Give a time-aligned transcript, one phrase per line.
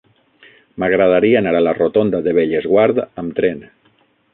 [0.83, 3.67] M'agradaria anar a la rotonda de Bellesguard amb tren.